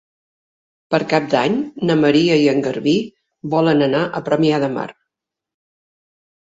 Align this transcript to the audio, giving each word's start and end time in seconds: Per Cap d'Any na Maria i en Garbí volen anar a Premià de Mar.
Per 0.95 0.99
Cap 1.11 1.27
d'Any 1.33 1.59
na 1.89 1.97
Maria 2.05 2.39
i 2.47 2.47
en 2.55 2.65
Garbí 2.69 2.97
volen 3.55 3.85
anar 3.91 4.05
a 4.21 4.27
Premià 4.31 4.65
de 4.67 4.75
Mar. 4.79 4.89